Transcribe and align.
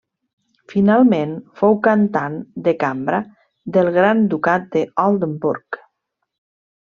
Finalment 0.71 1.33
fou 1.61 1.75
cantant 1.89 2.39
de 2.69 2.73
cambra 2.85 3.19
del 3.77 3.91
gran 4.01 4.23
ducat 4.35 4.65
d'Oldenburg. 4.77 5.79